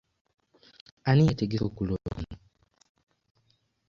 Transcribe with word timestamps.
Ani 1.09 1.23
yategese 1.27 1.63
okulonda 1.69 2.09
kuno? 2.15 2.35